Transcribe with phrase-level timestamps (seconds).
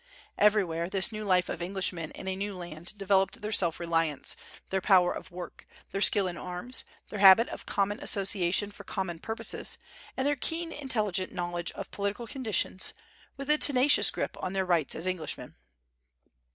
[0.39, 4.35] Everywhere, this new life of Englishmen in a new land developed their self reliance,
[4.71, 9.19] their power of work, their skill in arms, their habit of common association for common
[9.19, 9.77] purposes,
[10.17, 12.93] and their keen, intelligent knowledge of political conditions,
[13.37, 15.53] with a tenacious grip on their rights as Englishmen.